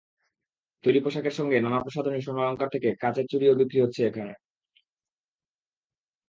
তৈরি 0.83 0.99
পোশাকের 0.99 1.33
সঙ্গে 1.39 1.57
নানা 1.59 1.79
প্রসাধনী, 1.79 2.19
স্বর্ণালংকার 2.21 2.73
থেকে 2.75 2.89
কাচের 3.01 3.25
চুড়িও 3.31 3.57
বিক্রি 3.59 3.79
হচ্ছে 3.81 4.01
এখানে। 4.05 4.33